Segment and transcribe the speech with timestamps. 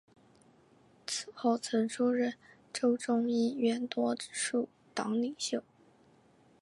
[1.05, 2.33] 此后曾出任
[2.73, 5.61] 州众议院多数党领袖。